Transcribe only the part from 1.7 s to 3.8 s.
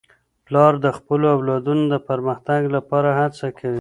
د پرمختګ لپاره هڅه کوي.